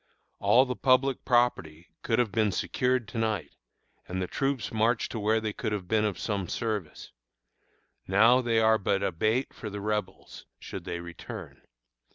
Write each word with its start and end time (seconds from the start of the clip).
All 0.39 0.65
the 0.65 0.75
public 0.75 1.23
property 1.25 1.91
could 2.01 2.17
have 2.17 2.31
been 2.31 2.51
secured 2.51 3.07
to 3.09 3.19
night, 3.19 3.53
and 4.07 4.19
the 4.19 4.25
troops 4.25 4.71
marched 4.73 5.11
to 5.11 5.19
where 5.19 5.39
they 5.39 5.53
could 5.53 5.71
have 5.71 5.87
been 5.87 6.05
of 6.05 6.17
some 6.17 6.47
service. 6.47 7.11
Now 8.07 8.41
they 8.41 8.57
are 8.57 8.79
but 8.79 9.03
a 9.03 9.11
bait 9.11 9.53
for 9.53 9.69
the 9.69 9.79
Rebels, 9.79 10.47
should 10.59 10.85
they 10.85 10.99
return. 11.01 11.61